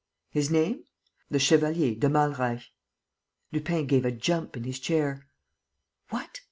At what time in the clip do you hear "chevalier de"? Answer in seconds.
1.37-2.09